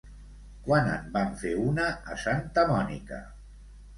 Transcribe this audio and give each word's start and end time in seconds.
Quan 0.67 0.87
en 0.93 1.03
va 1.17 1.21
fer 1.41 1.51
una 1.65 1.85
a 2.15 2.19
Santa 2.23 2.63
Mònica? 2.71 3.21